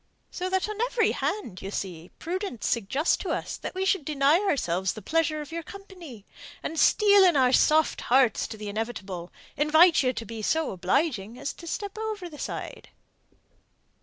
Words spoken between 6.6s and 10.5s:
and, steeling our soft hearts to the inevitable, invite you to be